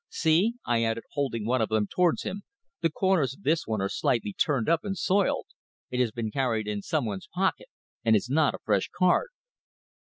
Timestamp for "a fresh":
8.55-8.89